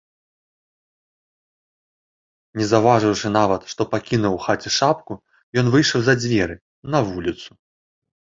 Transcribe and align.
Не 2.61 2.65
заўважыўшы 2.69 3.31
нават, 3.39 3.61
што 3.75 3.81
пакінуў 3.93 4.33
у 4.39 4.41
хаце 4.47 4.69
шапку, 4.79 5.13
ён 5.65 5.71
выйшаў 5.77 5.99
за 6.09 6.13
дзверы, 6.23 6.55
на 6.97 7.05
вуліцу. 7.13 7.49